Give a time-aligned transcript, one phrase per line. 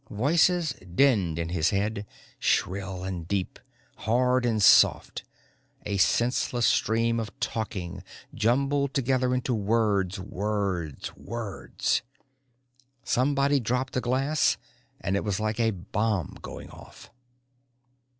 [0.09, 2.07] Voices dinned in his head,
[2.39, 3.59] shrill and deep,
[3.97, 5.23] hard and soft,
[5.85, 8.01] a senseless stream of talking,
[8.33, 12.01] jumbled together into words, words, words.
[13.03, 14.57] Somebody dropped a glass
[14.99, 17.11] and it was like a bomb going off.